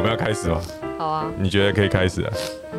[0.00, 0.58] 我们要开始吗？
[0.96, 2.32] 好啊，你觉得可以开始啊？
[2.72, 2.78] 嗯，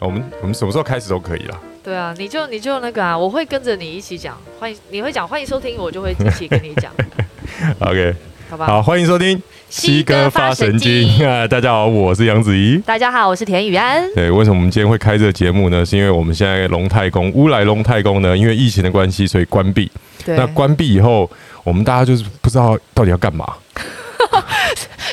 [0.00, 1.56] 我们我们什么时候开始都可以啦。
[1.84, 6.90] 对啊，你就你就那个啊，我会跟着你一起讲，欢迎你会讲欢迎收听，我就会一起跟你讲。
[7.78, 8.12] OK，
[8.50, 11.46] 好吧，好，欢迎收听西哥发神经啊！
[11.46, 12.76] 大家好，我是杨子怡。
[12.78, 14.02] 大家好，我是田雨安。
[14.16, 15.86] 对，为什么我们今天会开这个节目呢？
[15.86, 19.88] 是因为我们现在龙太公乌来龙太公呢，因为疫情的关系，所以关闭。
[20.24, 21.30] 对，那关闭以后，
[21.62, 23.46] 我们大家就是不知道到底要干嘛。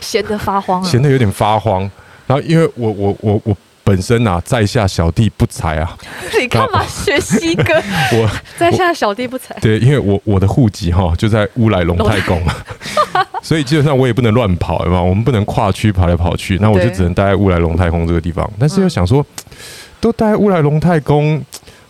[0.08, 1.90] 闲得发慌，闲得有点发慌。
[2.28, 5.98] 然后，因为我我我我本身啊，在下小弟不才啊。
[6.40, 7.74] 你干嘛学西哥？
[8.14, 9.56] 我在下小弟不才。
[9.60, 12.42] 对，因为我我的户籍哈就在乌来龙太宫，
[13.42, 18.50] 所以基本上我也不能乱跑对吧，我们不能跨区跑来跑去，那我就只能待在乌来龙太宫这个地方。
[18.60, 19.26] 但是又想说，
[20.00, 21.44] 都待在乌来龙太宫。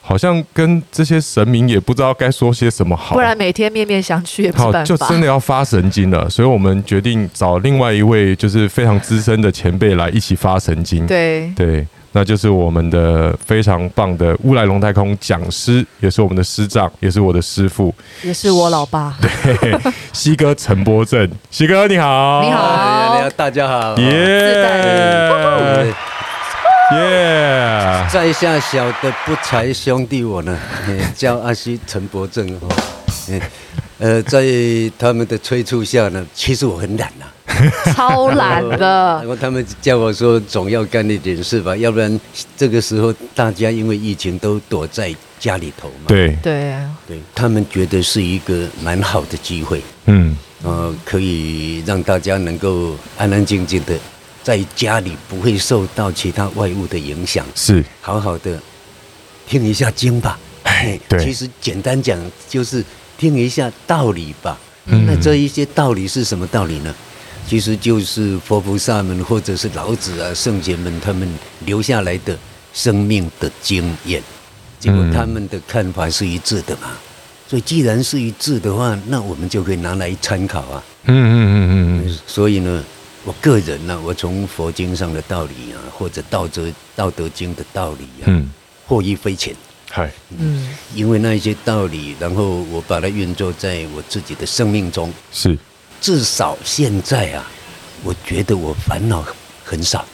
[0.07, 4.83] 好像跟这些神明也不知道该说些什么好，不然每天面面相觑也不是办法。
[4.83, 11.07] 就真的要发神经了，所以我们决定找另外一位就是非常资深的前辈来一起发神经。
[11.07, 11.51] 对。
[11.55, 19.17] 对，那就是我们的非常棒的乌来龙太空讲师，也是我们的师长，也是我的师傅，也是我老爸。
[19.21, 19.75] 对，
[20.13, 25.93] 西哥陈柏正，西哥你好，你好，你好，大家好，耶。
[26.91, 28.05] 耶！
[28.11, 30.57] 在下小的不才兄弟我呢，
[31.17, 32.67] 叫阿西陈伯正哈。
[33.97, 34.43] 呃，在
[34.99, 37.25] 他们的催促下呢，其实我很懒呐，
[37.95, 38.77] 超懒的。
[38.77, 42.19] 然后他们叫我说，总要干一点事吧，要不然
[42.57, 46.05] 这个时候大家因为疫情都躲在家里头嘛。
[46.07, 46.73] 对对
[47.07, 53.97] 对，他们觉得是一个蛮好的机会，嗯，呃，可以让大家能够安安静静的。
[54.45, 58.61] 在家里不会受到其他外物的影响，是好好的
[59.47, 60.37] 听一下经吧。
[60.61, 62.15] 哎，对，其实简单讲
[62.47, 62.85] 就是
[63.17, 64.55] 听一下道理吧。
[64.85, 66.93] 嗯，那这一些道理是什么道理呢？
[67.47, 71.27] 其实就是佛菩萨们或者是老子啊、圣贤们他们
[71.65, 72.37] 留下来的
[72.71, 74.21] 生命的经验，
[74.79, 76.91] 结果他们的看法是一致的嘛。
[77.47, 80.83] 所以既然是一致的话，那我们就可以拿来参考啊。
[81.05, 82.19] 嗯嗯嗯嗯嗯。
[82.27, 82.83] 所以呢。
[83.25, 88.51] 我个人呢、啊，我从佛经上的道理啊，或者道德道德经的道理啊，嗯，
[88.85, 89.55] 获益匪浅。
[89.89, 95.57] 嗨，嗯，因为那一些道理，然后我把它运作在我自己的生命中，是，
[95.99, 97.43] 至少现在啊，
[98.03, 99.25] 我觉得我烦恼
[99.63, 100.05] 很少。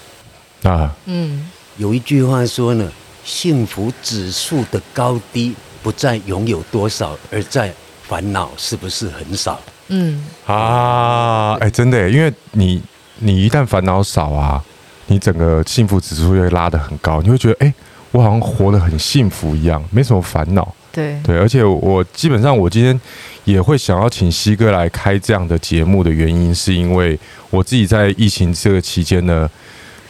[0.63, 2.89] 啊，嗯，有一句话说呢，
[3.25, 7.73] 幸福指数的高低不在拥有多少，而在
[8.07, 9.59] 烦恼是不是很少。
[9.89, 12.81] 嗯，啊，哎，真的，因为你。
[13.23, 14.63] 你一旦烦恼少啊，
[15.07, 17.73] 你整个幸福指数会拉得很高，你会觉得，哎、欸，
[18.11, 20.73] 我好像活得很幸福一样，没什么烦恼。
[20.91, 22.99] 对对，而且我基本上我今天
[23.45, 27.17] 也会想要请西哥来开这样的节目的原因，是因为
[27.49, 29.49] 我自己在疫情这个期间呢，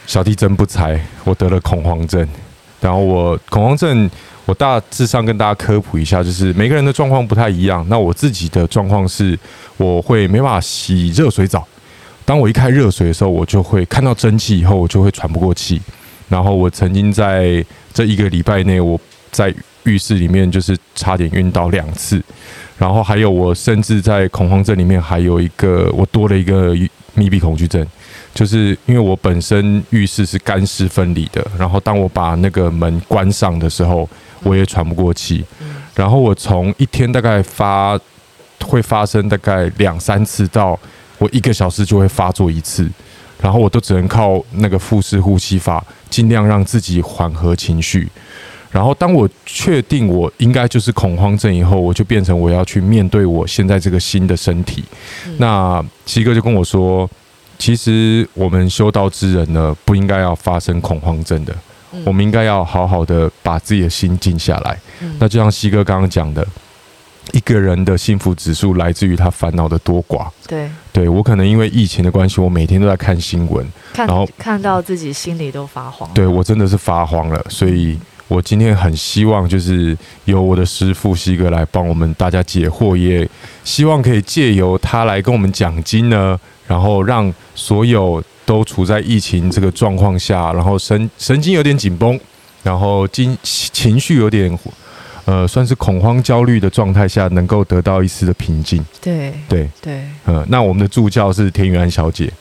[0.06, 2.26] 小弟真不才，我得了恐慌症。
[2.80, 4.10] 然后我恐慌症，
[4.44, 7.86] 我大致上跟大家科普一下，就是每个人的状况不太一样。
[7.88, 9.38] 那我自己的状况是，
[9.76, 11.64] 我会没办法洗热水澡。
[12.24, 15.80] 当我一开热水的时候，我就会看到蒸汽以后，我就会喘不过气。
[16.28, 18.98] 然后我曾经在这一个礼拜内，我
[19.30, 19.52] 在
[19.84, 22.22] 浴室里面就是差点晕倒两次。
[22.78, 26.74] 然后还有我甚至在恐慌症里面还有一个，我多了一个
[27.14, 27.86] 密闭恐惧症，
[28.32, 31.44] 就是因为我本身浴室是干湿分离的。
[31.58, 34.08] 然后当我把那个门关上的时候，
[34.42, 35.44] 我也喘不过气。
[35.94, 37.98] 然后我从一天大概发
[38.64, 40.78] 会发生大概两三次到。
[41.22, 42.90] 我一个小时就会发作一次，
[43.40, 48.08] 然后我都只能靠那个腹式呼吸法，尽量让自己缓和情绪。
[48.72, 54.82] 然后当我确定我应该就是恐慌症以后，我就变成我要去面对我现在这个新的身体。
[55.28, 57.08] 嗯、那西哥就跟我说，
[57.56, 61.54] 其实我们修道之人呢，不应该要发生恐慌症的，
[61.92, 64.76] 嗯、我们应该要好好的把自己的心静下来。
[65.00, 66.44] 嗯、那就像西哥刚刚讲的。
[67.30, 70.28] 一个人的幸福指数来自于他烦恼的多寡。
[70.46, 76.10] 对，对我可能因为疫情的关系，我每天都在看新闻，然后看到自己心里都发慌。
[76.12, 77.98] 对我真的是发慌了，所以
[78.28, 83.26] 我今天很希望就是由我的师傅西哥来帮我们大家解惑，也
[83.64, 92.18] 希望可以借由他来跟我们讲经呢，然后让所有都处在疫情这个状况下，然后神神经有点紧绷，
[92.62, 94.58] 然后情情绪有点。
[95.24, 98.84] 呃，算是恐慌、焦虑的状态下，能够得到一丝的平静。
[99.00, 100.02] 对对对。
[100.24, 102.32] 呃，那我们的助教是田雨安小姐。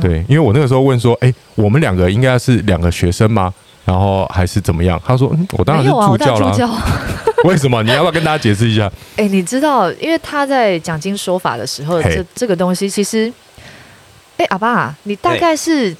[0.00, 3.52] 对，因为我那个时候问说，哎，我们两个应该是两个学生吗？
[3.84, 5.00] 然后还是怎么样？
[5.04, 6.56] 他说，嗯，我当然是助教了。
[7.44, 7.82] 为什么？
[7.82, 8.90] 你要不要跟大家解释一下？
[9.16, 13.32] 哎，你知道，因为他在讲经说法的时候，这这个东西其实
[14.36, 15.96] 哎，阿爸，你大概是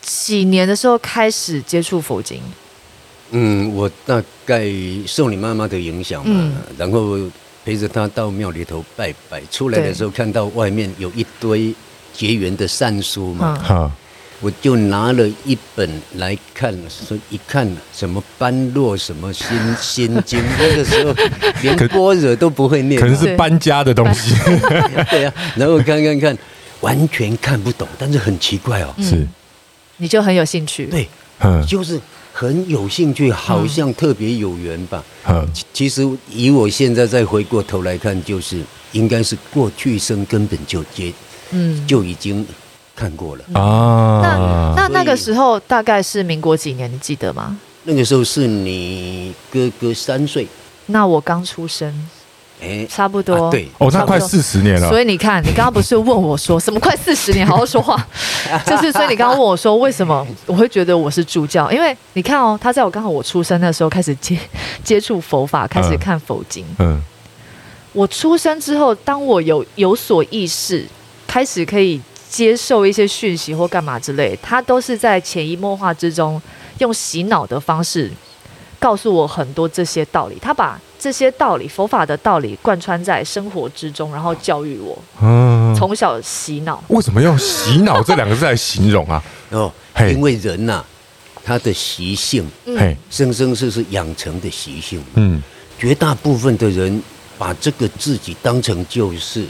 [0.00, 2.40] 几年的时候开始接触佛经？
[3.30, 4.66] 嗯，我大概
[5.06, 7.18] 受你妈妈的影响嘛，嗯、然后
[7.64, 11.74] 陪着她到庙里头拜拜，出来的时候看到外面有一堆
[12.12, 13.90] 结缘的善书嘛，哈、
[14.40, 19.48] 我就拿了一本来看，说一看什么般若什么心
[19.80, 21.12] 心经， 那个时候
[21.62, 24.34] 连般若都不会念，可能是搬家的东西，
[25.10, 26.38] 对啊，然后看看看，
[26.80, 29.28] 完全看不懂，但是很奇怪哦，是、嗯，
[29.96, 31.08] 你就很有兴趣，对，
[31.40, 32.00] 嗯，就是。
[32.38, 35.02] 很有兴趣，好像特别有缘吧。
[35.26, 35.42] 嗯，
[35.72, 38.62] 其实以我现在再回过头来看，就是
[38.92, 41.10] 应该是过去生根本就接，
[41.52, 42.46] 嗯，就已经
[42.94, 44.20] 看过了啊。
[44.20, 46.92] 那那那个时候大概是民国几年？
[46.92, 47.56] 你记得吗？
[47.84, 50.46] 那个时候是你哥哥三岁，
[50.84, 51.90] 那我刚出生。
[52.60, 54.88] 哎，差不多，啊、对，哦，那快四十年了。
[54.88, 57.46] 所以你看，你刚刚不是问我说什么快四十年？
[57.46, 57.96] 好好说话。
[58.64, 61.70] 就是，所以你刚刚问我说，为什么我会觉得我是助教？
[61.70, 64.38] 因为你看哦，他在我刚好我出生的时候开始接
[64.82, 66.64] 接触佛法，开始看佛经。
[66.78, 66.98] 嗯，
[67.92, 70.86] 我出生之后，当我有有所意识，
[71.26, 72.00] 开始可以
[72.30, 76.40] 接受一些讯息或干嘛之类，他都是在潜移默化之中，
[76.78, 78.10] 用洗脑的方式
[78.78, 80.38] 告诉我很多这些道理。
[80.40, 85.00] 他把这些道理，佛法的道理贯穿在生活之中，然后教育我。
[85.22, 86.82] 嗯，从小洗脑。
[86.88, 89.22] 为什么用“洗脑”这两个字来形容啊？
[89.50, 90.84] 哦，因为人呐、啊，
[91.44, 92.44] 他的习性，
[92.76, 95.00] 嘿，生生世世养成的习性。
[95.14, 95.40] 嗯，
[95.78, 97.00] 绝大部分的人
[97.38, 99.46] 把这个自己当成就是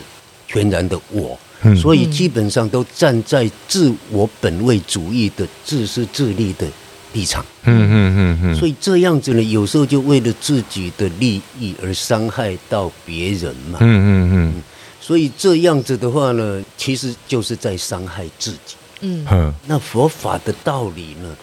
[0.47, 6.67] 全然的我，嗯、所以基本上都站在自我本位主义的自私自利的。
[7.16, 14.62] 立场，嗯嗯嗯嗯，所以这样子呢，有时候就为了自己的利益而伤害到别人嘛，嗯嗯嗯，
[15.00, 19.24] 所以这样子的话呢，其实就是在伤害自己，嗯，
[19.66, 21.34] 那佛法的道理呢，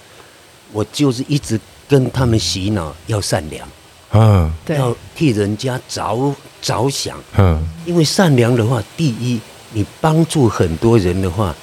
[0.72, 3.68] 我就是一直跟他们洗脑，要善良，
[4.12, 9.40] 嗯，要替人家着着想，嗯，因为善良的话，第一，
[9.72, 11.56] 你帮助很多人的话，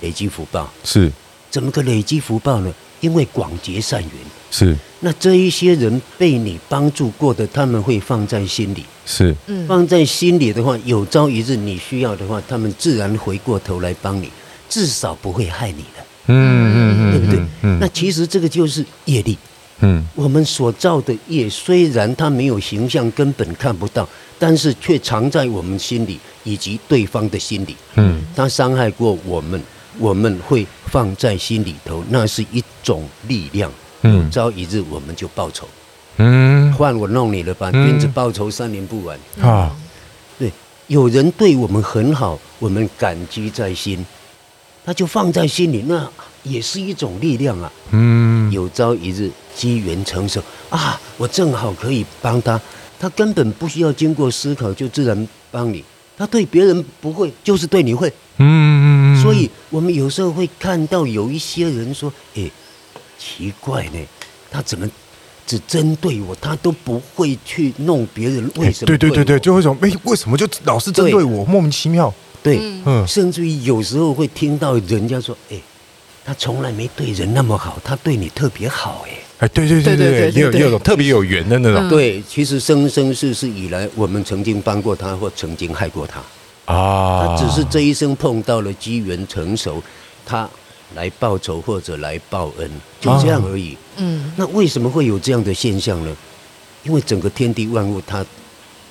[0.00, 1.10] 累积福报，是，
[1.50, 2.72] 怎么个累积福报呢？
[3.00, 4.12] 因为广结善缘，
[4.50, 4.76] 是。
[5.00, 9.34] 那这一些人被你帮助过的，他们会放在心里，是。
[9.66, 14.30] 放在心里的话，有朝一日你需要的话，他们自然回过头来帮你，
[14.68, 16.34] 至少不会害你的，嗯
[16.74, 17.40] 嗯嗯，对不对？
[17.62, 19.38] 嗯，那其实这个就是业力，
[19.80, 24.08] 嗯，我们所造的业，虽然它没有形象，根本看不到，
[24.38, 29.62] 但是却藏在我们心里以及对方的心里，嗯，他伤害过我们。
[29.98, 33.70] 我们会放在心里头，那是一种力量。
[34.02, 35.66] 嗯，有朝一日我们就报仇。
[36.18, 37.70] 嗯，换我弄你了吧？
[37.72, 39.18] 君子报仇，三年不晚。
[39.40, 39.74] 啊，
[40.38, 40.50] 对，
[40.86, 44.04] 有人对我们很好，我们感激在心，
[44.84, 46.08] 他就放在心里，那
[46.42, 47.72] 也是一种力量啊。
[47.90, 52.60] 嗯，有朝一日机缘成熟啊，我正好可以帮他，
[52.98, 55.84] 他根本不需要经过思考就自然帮你。
[56.16, 58.12] 他对别人不会，就是对你会。
[58.38, 58.87] 嗯，
[59.28, 62.50] 所以我们有时候会看到有一些人说：“哎，
[63.18, 63.98] 奇怪呢，
[64.50, 64.88] 他怎么
[65.46, 68.50] 只针对我，他都不会去弄别人？
[68.56, 71.44] 为什么？”对对对对，就会说：“哎，为什么就老是针对我？
[71.44, 75.60] 莫名其妙。”对，嗯，甚至于有时候会听到人家说：“哎，
[76.24, 79.12] 他从来没对人那么好，他对你特别好。”哎。
[79.40, 81.88] 哎，对对对对对，也有也有特别有缘的那种。
[81.88, 86.20] 对，其实生生世世以来，我们曾经帮过他，或曾经害过他。
[86.68, 89.82] 啊，他只是这一生碰到了机缘成熟，
[90.26, 90.48] 他
[90.94, 92.70] 来报仇或者来报恩，
[93.00, 93.76] 就这样而已。
[93.96, 96.16] 嗯，那为什么会有这样的现象呢？
[96.84, 98.24] 因为整个天地万物它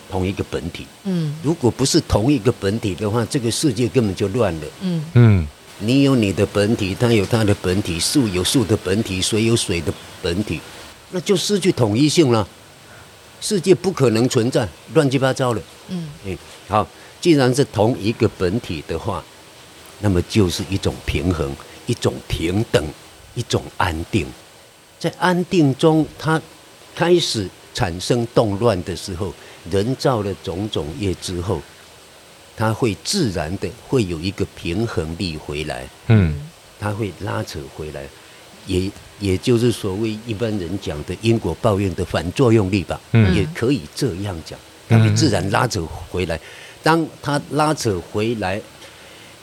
[0.10, 0.86] 同一个本体。
[1.04, 4.68] 嗯，如果不是同一个本体的话，这个世界根本就乱了。
[4.82, 5.48] 嗯嗯。
[5.80, 9.94] 你有你的本体，他有他的本体，树有树的本体，水有水的
[10.24, 10.60] 本体，
[11.12, 12.48] 那就失去统一性了。
[13.40, 15.62] 世界不可能存在，乱七八糟了。
[15.90, 16.36] 嗯，哎，
[16.68, 16.88] 好，
[17.20, 19.24] 既然是同一个本体的话，
[20.00, 21.56] 那么就是一种平衡，
[21.86, 22.84] 一种平等，
[23.36, 24.28] 一种安定。
[25.00, 26.42] 在安定中，它
[26.96, 29.34] 开始产生动乱的时候，
[29.70, 31.62] 人造了种种业之后。
[32.60, 36.34] 它会自然的会有一个平衡力回来，嗯，
[36.80, 38.04] 它会拉扯回来，
[38.66, 44.58] 也也就是所谓一般人讲的因果报应的反作用力吧，嗯，也可以这样讲，
[44.90, 46.40] 它会自然拉扯回来。
[46.88, 48.62] 当他拉扯回来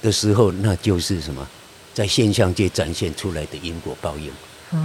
[0.00, 1.46] 的时候，那就是什么，
[1.92, 4.32] 在现象界展现出来的因果报应，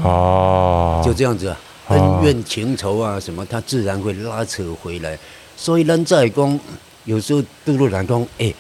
[0.04, 5.18] 哦，就这样子啊，恩怨情仇啊什么，他自然会拉扯回来。
[5.56, 6.60] 所以人在讲。
[7.06, 8.54] 有时候，杜鲁兰讲，哎，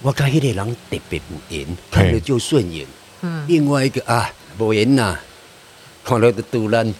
[0.00, 1.20] 我看那个人特别
[1.50, 2.86] 有缘，看了就顺眼。
[3.20, 5.14] 嗯，另外一个啊，无缘呐，
[6.02, 6.92] 看了就赌烂，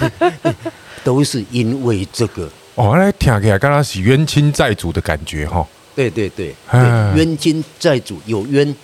[1.02, 2.50] 都是因为这个。
[2.80, 5.66] 哦，来听起来刚刚是冤亲债主的感觉哈。
[5.94, 6.80] 对对对，对，
[7.14, 8.74] 冤亲债主有冤，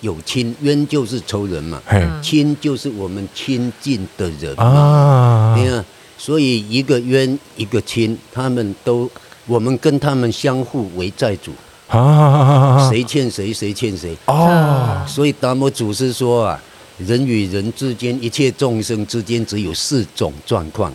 [0.00, 1.80] 有亲，冤就是仇人嘛，
[2.20, 5.54] 亲就是我们亲近的人啊。
[5.56, 5.84] 你看，
[6.18, 9.08] 所以一个冤一个亲，他们都，
[9.46, 11.52] 我们跟他们相互为债主。
[11.86, 14.16] 啊，谁欠谁，谁欠谁。
[14.26, 15.04] 哦。
[15.06, 16.60] 所以达摩祖师说啊，
[16.98, 20.92] 人与人之间，一切众生之间，只有四种状况：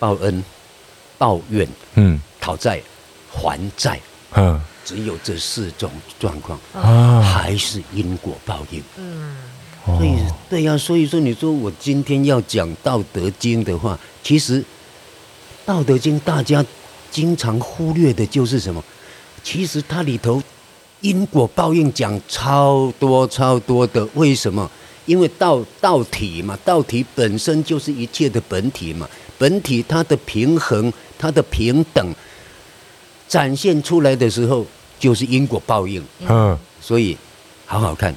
[0.00, 0.42] 报恩、
[1.18, 2.80] 报怨、嗯，讨债、
[3.32, 4.00] 还债。
[4.36, 8.82] 嗯，只有这四种状况啊，还是因果报应。
[8.96, 9.36] 嗯，
[9.86, 10.16] 所以
[10.50, 14.60] 对呀、啊，所以说你说我今天要讲《道德经》的话，其实
[15.64, 16.64] 《道德经》大家
[17.10, 18.82] 经常忽略的就是什么？
[19.42, 20.42] 其实它里头
[21.00, 24.04] 因果报应讲超多超多的。
[24.14, 24.68] 为什么？
[25.06, 29.06] 因为道道体嘛，道体本身就是一切的本体嘛，
[29.38, 32.14] 本体它的平衡，它的平等。
[33.26, 34.64] 展现出来的时候，
[34.98, 36.04] 就是因果报应。
[36.28, 37.16] 嗯，所以
[37.66, 38.12] 好好看《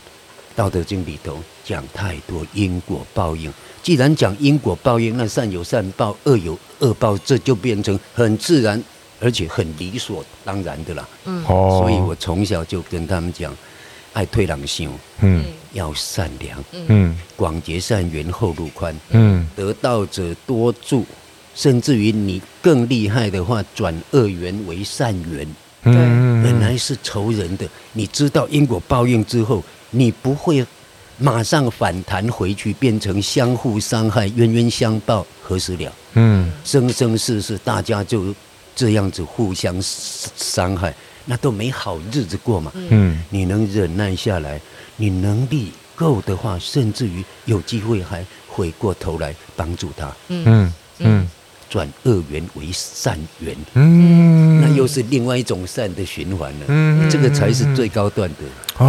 [0.55, 3.51] 道德经》里头讲太多因果报应。
[3.81, 8.83] 既然讲因果报应，那善有善报，恶有恶报，这就变成很自然，
[9.19, 11.09] 而且很理所当然的了。
[11.23, 13.51] 嗯，所以我从小就跟他们讲，
[14.17, 14.89] 爱退让行，
[15.21, 21.05] 嗯，要善良，嗯，广结善缘，后路宽，嗯，得道者多助。
[21.53, 25.47] 甚至于你更厉害的话，转恶缘为善缘，
[25.83, 30.65] 对，本来是仇人的，你知道因果报应之后，你不会
[31.19, 35.91] 马上反弹回去，变成相互伤害、冤冤相报何时了？
[36.13, 38.33] 嗯，生生世世大家就
[38.75, 40.95] 这样子互相伤害，
[41.27, 42.71] 那都没好日子过嘛。
[42.73, 44.59] 嗯，你能忍耐下来，
[44.95, 50.07] 你能力够的话，甚至于有机会还回过头来帮助他。
[50.29, 50.73] 嗯嗯。
[50.99, 51.29] 嗯
[51.69, 58.35] 转恶缘为善缘，嗯，那又是另外一种善的循环了，嗯，这个才是最高段的
[58.77, 58.85] 哦。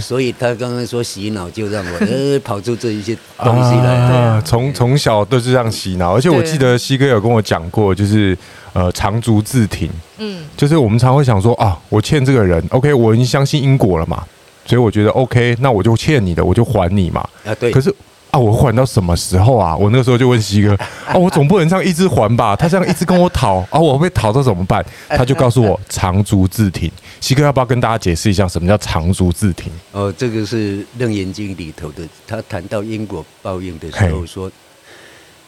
[0.00, 3.94] 所以他刚刚说洗脑，就让我呃 跑出这一些东西来。
[3.94, 8.36] 啊，从从小都是这样洗脑，而且我记得西哥有跟我讲过，就是
[8.72, 14.24] 呃长足自挺，嗯，就是我们常会想说啊，我欠这个人，OK，我已经相信因果了嘛，
[14.66, 17.20] 所以我觉得 OK，那我就欠你的，我就还你嘛。
[17.44, 17.70] 啊，对。
[17.70, 17.94] 可是。
[18.34, 18.36] 啊！
[18.36, 19.76] 我还到什么时候啊？
[19.76, 20.74] 我那个时候就问西哥：
[21.06, 22.56] 啊， 我总不能这样一直还吧？
[22.56, 24.84] 他这样一直跟我讨啊，我被讨到怎么办？
[25.08, 26.90] 他就告诉我长足自挺。
[27.20, 29.72] 西哥要不要跟大家解释一下什么叫长足自挺？
[29.92, 34.50] 哦，这个是《楞严经》里头的，他谈到因果报应的时候说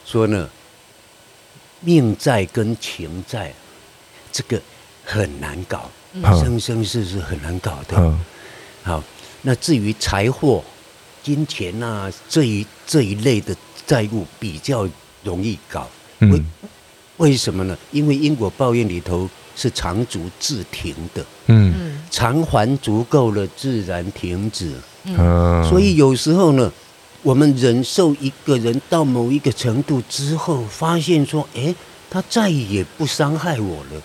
[0.05, 0.49] 说呢，
[1.81, 3.53] 命债跟情债
[4.31, 4.61] 这个
[5.05, 5.91] 很难搞，
[6.41, 8.15] 生生世世很难搞的。
[8.85, 9.03] 好，
[9.43, 10.63] 那至于财货。
[11.27, 13.53] 金钱啊，这一这一类的
[13.85, 14.89] 债务比较
[15.25, 15.89] 容易搞，
[16.21, 16.41] 为
[17.17, 17.77] 为什么呢？
[17.91, 24.73] 因为因果报应里头是长足自停的，嗯，偿还足够了，自然停止。
[25.03, 26.73] 嗯，所以有时候呢，
[27.23, 31.75] 我们忍受一个人到某一个程度之后，发现说，哎，
[32.09, 34.01] 他再也不伤害我了，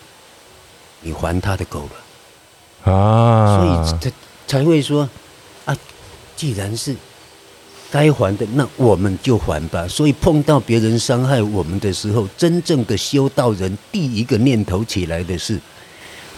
[1.01, 2.91] 你还他的够了。
[2.91, 4.11] 啊，所以才
[4.47, 5.07] 才会说
[5.65, 5.77] 啊，
[6.35, 6.95] 既然是。
[7.91, 9.85] 该还的，那我们就还吧。
[9.87, 15.59] 所以碰到别人伤害我们的时候，真正的修道人第一个念头起来的是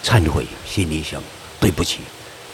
[0.02, 1.22] 忏悔，心里想
[1.60, 2.00] 对不起，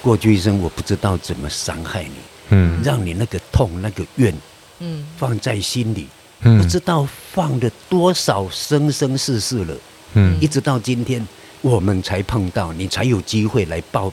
[0.02, 2.10] 过去一生我不知道怎么伤害你，
[2.50, 4.34] 嗯，让你那个痛那个怨，
[4.80, 6.06] 嗯，放在心里，
[6.42, 6.60] 嗯。
[6.62, 9.74] 不知道放了多少生生世世了，
[10.12, 11.26] 嗯，一直到今天
[11.62, 14.12] 我们才碰到，你才有机会来报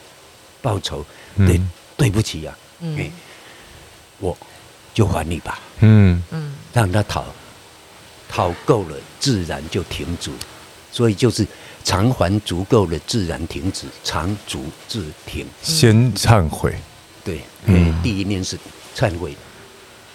[0.62, 1.60] 报仇，对，
[1.98, 3.12] 对不起呀，嗯，
[4.20, 4.36] 我。
[4.98, 6.20] 就还你吧，嗯。
[6.32, 7.24] 嗯，让他讨
[8.28, 10.32] 讨够了，自然就停止，
[10.92, 11.46] 所以就是
[11.84, 15.46] 偿还足够了，自然停止，长足自停。
[15.62, 16.76] 先忏悔，
[17.24, 18.58] 对，嗯，第一念是
[18.96, 19.38] 忏悔，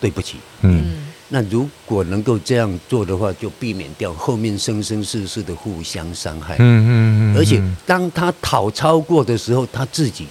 [0.00, 6.90] 对不起，嗯，那如果能够这样做的话，就避免掉后面生生世世的互相伤害，嗯嗯
[7.34, 10.26] 嗯，而且当他讨超过的时候，他自己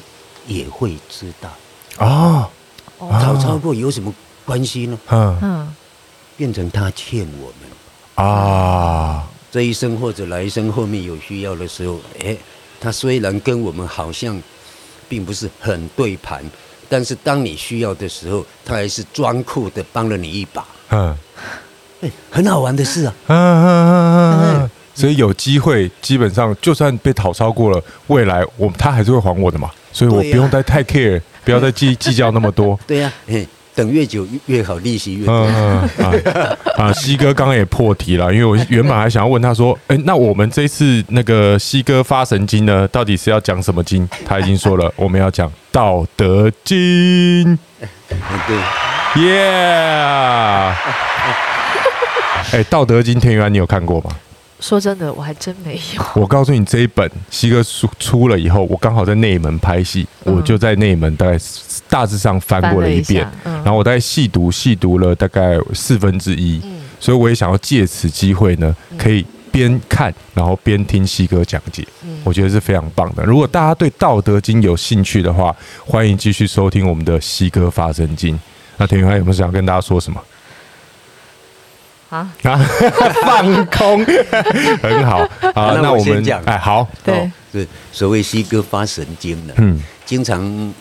[0.45, 1.49] 也会知道。
[1.99, 2.49] 哦，
[2.99, 4.13] 讨超过有什么？
[4.45, 4.97] 关系呢？
[5.09, 5.75] 嗯，
[6.37, 8.25] 变成他欠我们。
[8.25, 12.35] 啊，这一生或者来生后面有需要的时候，哎，
[12.79, 14.39] 他虽然跟我们好像
[15.07, 16.43] 并不是很对盘，
[16.89, 20.65] 但是当你需要的时候，他还是装酷的帮了你一把。
[20.89, 21.15] 嗯，
[22.01, 23.13] 哎，很好玩的事啊。
[23.27, 32.77] 嗯嗯嗯嗯，所以有机会，基本上就算被讨超过了，未来我他还是会还我的嘛，所以我不用再太 care，不要再计 计较那么多。
[32.85, 33.33] 对呀、啊，
[33.81, 35.33] 等越久越好，利息越多。
[35.33, 36.13] 嗯嗯啊，
[36.85, 44.07] 啊，西哥刚刚也破题了，因为我原本还想要问他说，哎，那我们这次那个西哥发神经呢，到底是要讲什么经？
[44.23, 46.77] 他已经说了，我们要讲《道德经》。
[48.47, 48.57] 对，
[49.23, 50.75] 耶！
[52.51, 54.11] 哎，《道德经》田园你有看过吗？
[54.61, 56.03] 说真的，我还真没有。
[56.13, 61.37] 我告诉你，这一本西哥出出了以后，我刚好在内门拍戏，嗯、我就在内门大概
[61.89, 73.23] 大致上翻过了一遍，一嗯、然后我大概细读细读了大概四分之一，嗯、所以我也想要借此机会呢，可以边看然后边听西哥讲解，嗯、我觉得是非常棒的。
[73.23, 75.53] 如果大家对《道德经》有兴趣的话，
[75.83, 78.39] 欢迎继续收听我们的西哥发声经。
[78.77, 80.21] 那田云还有没有想要跟大家说什么？
[82.11, 82.59] 啊啊！
[83.23, 84.05] 放空，
[84.83, 85.25] 很好。
[85.55, 89.53] 好，那我们讲，哎，好，对，是所谓西哥发神经了。
[89.57, 90.73] 嗯，经常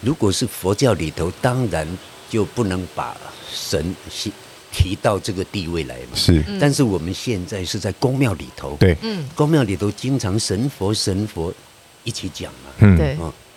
[0.00, 1.86] 如果是佛教里头，当然
[2.30, 3.14] 就不能把
[3.52, 4.32] 神西
[4.72, 6.16] 提到这个地位来嘛。
[6.16, 11.52] 是，但是我们现在是在宫庙里头，对，嗯，宫庙里头经常神佛神佛
[12.02, 12.70] 一起讲嘛。
[12.78, 13.16] 嗯，对。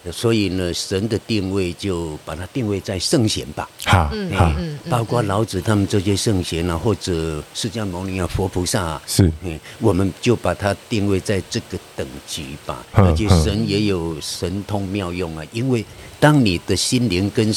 [0.10, 3.70] 所以呢，神的定位就把它定位在圣贤吧。
[3.86, 4.52] 好，好，
[4.90, 12.84] 包括老子他们这些圣贤啊，或者释迦牟尼啊、佛菩萨啊，是，嗯，我们就把它定位在这个等级吧。
[12.94, 15.86] 而且神也有神通妙用啊，因为
[16.20, 17.54] 当你的心灵跟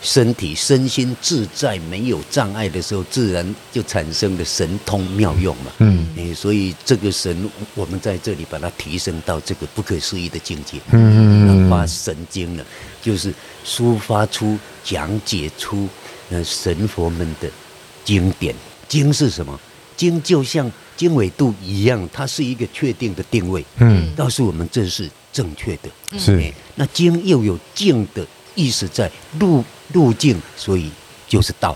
[0.00, 5.72] 身体身心自在没有障碍的时候，自然就产生了神通妙用嘛。
[5.78, 10.78] 嗯，所以这个神，我们在这里把它提升到这个不可思议的境界。
[10.92, 12.64] 嗯，发神经了，
[13.02, 13.34] 就是
[13.66, 15.88] 抒发出、讲解出
[16.30, 17.50] 呃神佛们的
[18.04, 18.54] 经典。
[18.86, 19.58] 经是什么？
[19.96, 23.64] 经就像经纬度一样，它是一个确定的定位。
[23.78, 26.18] 嗯，告诉我们这是正确的。
[26.18, 28.24] 是，那经又有静的
[28.58, 29.64] 意思在路。
[29.94, 30.90] 路径，所以
[31.26, 31.74] 就是道，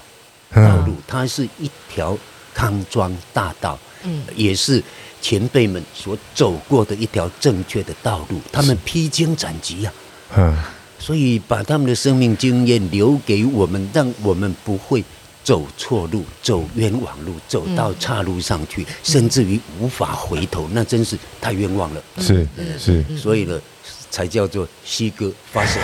[0.54, 2.14] 道路，它是一条
[2.52, 4.84] 康庄大道，嗯，也是
[5.22, 8.38] 前辈们所走过的一条正确的道路。
[8.52, 9.92] 他们披荆斩棘呀，
[10.36, 10.54] 嗯，
[10.98, 15.02] 所以把他们的生命经验留给我们，让我们不会
[15.42, 22.02] 走错路、走冤枉路、走到岔路上去，甚至于无法回头，那真是太冤枉了。
[22.18, 22.46] 是
[22.78, 23.58] 是，所以呢。
[24.12, 25.82] 才叫做西哥发现。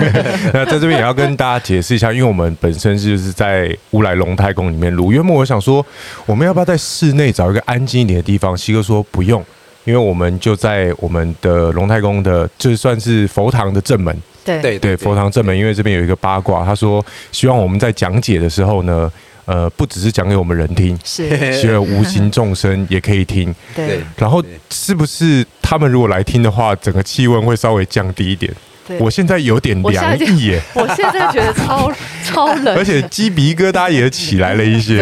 [0.52, 5.10] 那在这边也要跟大家解释一下，因为我们本身就是在乌来龙太宫里面录。
[5.10, 5.84] 原本我想说，
[6.26, 8.54] 我们要不要在室内找一个安静一点的地方？
[8.54, 9.42] 西哥说不用，
[9.84, 14.14] 因为我们就在我们的龙太宫的，就算是佛堂的正门。
[14.44, 19.10] 对对对，佛堂正门，因为这边有一个八卦，他说希望我们在讲解的时候呢。
[19.50, 23.52] 呃，不只是讲给我们人听，是，希望无形众生也可以听。
[23.74, 28.54] 对，然后是不是他们如果来听的话，整个气温会稍微降低一点？
[29.00, 30.62] 我现在有点凉意耶。
[30.74, 31.92] 我现在 觉得超
[32.24, 34.98] 超冷， 而且鸡皮疙瘩也起来了一些。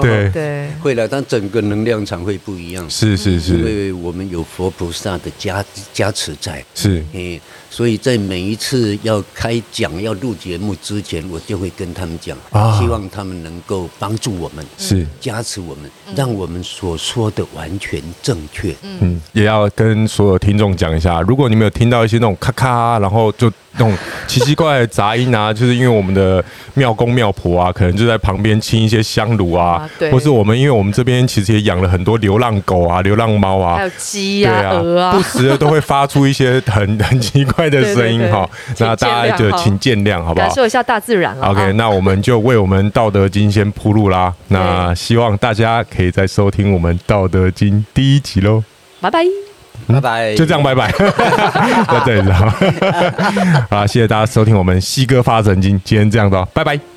[0.00, 2.88] 对对，会了，但整个能量场会不一样。
[2.90, 6.64] 是是是，因为我们有佛菩萨的加加持在。
[6.74, 7.40] 是，嗯。
[7.72, 18.76] 所以在每一次要开讲、要录节目之前，我就会跟他们讲，啊、希望他们能够帮助我们，是加持我们，让我们所说的完全正确。
[18.82, 26.42] 嗯，也要跟所有听众讲一下，如果你们有听到一些那种咔咔，然后就那种奇奇怪怪的杂音啊，就是因为我们的
[26.74, 38.48] 庙公庙婆啊，可能就在旁边清一些香炉啊，啊对，或是我们，因为我们这边其实也养了很多流浪狗啊、流浪猫啊，还有鸡啊、鹅啊，不时的都会发出一些很 很奇怪的声音哈。
[38.78, 40.46] 那大家就请见谅，好不好？
[40.46, 41.48] 感受一下大自然了。
[41.48, 44.32] OK，那我们就为我们《道德经》先铺路啦。
[44.48, 48.62] 那希望大家可以再收听我们《道德经》第一集喽。
[49.00, 49.51] 拜拜。
[49.86, 50.90] 拜拜，就这样，拜拜。
[50.90, 52.30] 在这里，
[53.70, 56.91] 好，谢谢大家收听我们西哥发神经，今天这样的，拜拜。